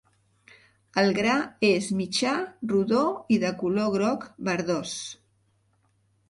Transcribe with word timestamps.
El 1.01 1.11
gra 1.17 1.35
és 1.69 1.89
mitjà, 1.99 2.31
rodó 2.71 3.03
i 3.37 3.39
de 3.45 3.53
color 3.61 3.93
groc 3.97 4.27
verdós. 4.49 4.97